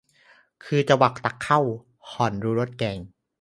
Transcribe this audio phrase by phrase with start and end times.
[0.63, 1.59] คือจวักตักเข้า
[2.11, 2.97] ห่อนรู้รสแกง